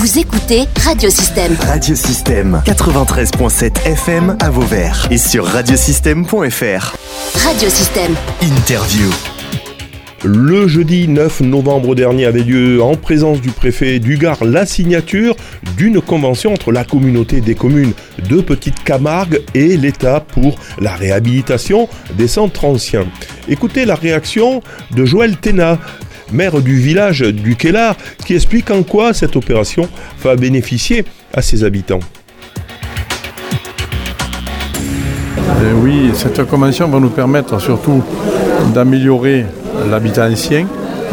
[0.00, 1.54] Vous écoutez Radiosystème.
[1.60, 6.96] Radiosystème 93.7 FM à Vauvert et sur radiosystème.fr.
[7.44, 8.14] Radiosystème.
[8.40, 9.10] Interview.
[10.24, 15.36] Le jeudi 9 novembre dernier avait lieu en présence du préfet du Gard la signature
[15.76, 17.92] d'une convention entre la communauté des communes
[18.26, 23.06] de Petite Camargue et l'État pour la réhabilitation des centres anciens.
[23.48, 24.62] Écoutez la réaction
[24.94, 25.78] de Joël Téna,
[26.32, 29.88] maire du village du Kellar, qui explique en quoi cette opération
[30.22, 32.00] va bénéficier à ses habitants.
[35.62, 38.02] Euh, oui, cette convention va nous permettre surtout
[38.74, 39.44] d'améliorer
[39.90, 40.66] l'habitat ancien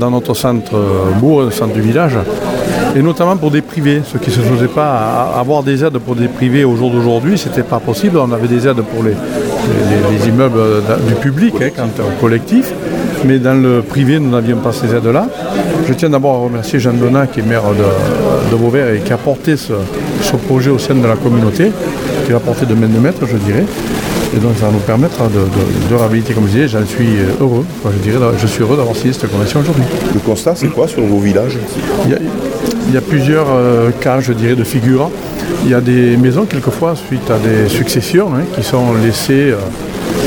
[0.00, 2.16] dans notre centre euh, bourg, centre du village,
[2.96, 5.32] et notamment pour des privés, ce qui ne se faisait pas.
[5.38, 8.18] Avoir des aides pour des privés au jour d'aujourd'hui, ce n'était pas possible.
[8.18, 9.14] On avait des aides pour les,
[10.28, 12.72] immeubles du public, hein, quand, au collectif,
[13.24, 15.28] mais dans le privé, nous n'avions pas ces aides-là.
[15.86, 19.16] Je tiens d'abord à remercier Jean Donat, qui est maire de, Beauvert et qui a
[19.16, 19.72] porté ce,
[20.46, 21.72] projet au sein de la communauté,
[22.26, 23.64] qui l'a porté de main de maître, je dirais.
[24.34, 27.64] Et donc ça va nous permettre de, réhabiliter, comme je disais, j'en suis heureux.
[27.84, 29.84] je, dirais, je suis heureux d'avoir signé cette convention aujourd'hui.
[30.14, 31.58] Le constat, c'est quoi sur vos villages?
[32.06, 35.10] Il y, a, plusieurs euh, cas, je dirais, de figures.
[35.64, 39.56] Il y a des maisons, quelquefois, suite à des successions, hein, qui sont laissées euh,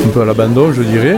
[0.05, 1.17] un peu à l'abandon, je dirais.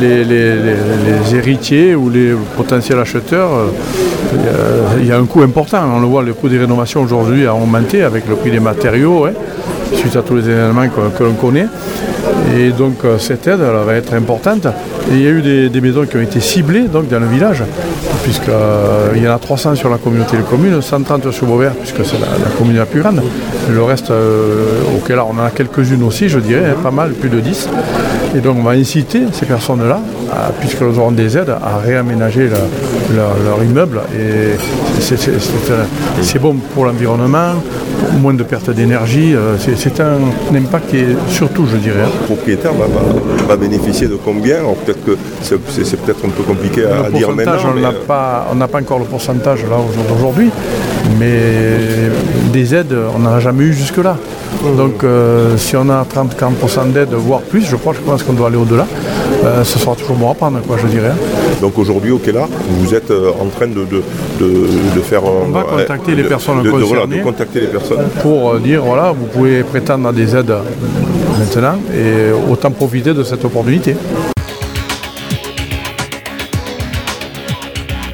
[0.00, 5.78] Les, héritiers ou les potentiels acheteurs, euh, il y, a un coût important.
[5.94, 9.26] On le voit, le coût des rénovations aujourd'hui a augmenté avec le prix des matériaux.
[9.26, 9.32] Hein
[9.94, 11.66] suite à tous les éléments que, l'on connaît.
[12.56, 14.66] Et donc euh, cette aide va être importante.
[15.10, 17.64] Il y a eu des, maisons qui ont été ciblées donc, dans le village,
[18.22, 22.04] puisqu'il euh, y en a 300 sur la communauté de communes, 130 sur Beauvert, puisque
[22.04, 23.22] c'est la, commune la plus grande.
[23.70, 27.40] Le reste, euh, on en a quelques-unes aussi, je dirais, hein, pas mal, plus de
[27.40, 27.68] 10.
[28.36, 30.00] Et donc on va inciter ces personnes-là,
[30.60, 32.48] puisqu'elles auront des aides, à réaménager
[33.14, 34.00] leur immeuble.
[34.18, 34.56] Et
[35.00, 37.54] c'est bon pour l'environnement,
[38.20, 39.34] moins de perte d'énergie.
[39.34, 40.18] Euh, c'est un,
[40.54, 42.04] impact qui est surtout, je dirais.
[42.20, 42.72] Le propriétaire
[43.48, 44.56] va, bénéficier de combien?
[44.84, 45.58] Peut-être que c'est
[46.02, 47.52] peut-être un peu compliqué à, dire maintenant.
[47.74, 49.76] On n'a pas, encore le pourcentage là
[50.14, 50.50] aujourd'hui,
[51.18, 52.10] mais
[52.52, 54.16] des aides, on n'en a jamais eu jusque-là.
[54.76, 58.48] Donc euh, si on a 30-40% d'aide, voire plus, je crois, je pense qu'on doit
[58.48, 58.86] aller au-delà.
[59.44, 61.12] Euh, ce sera toujours bon à prendre, quoi, je dirais.
[61.60, 65.22] Donc aujourd'hui, au Kela, vous êtes en train de, de, faire...
[65.24, 67.18] On va contacter les personnes concernées.
[67.18, 70.54] de contacter les personnes pour euh, dire voilà, vous pouvez prétendre à des aides
[71.38, 73.96] maintenant et autant profiter de cette opportunité.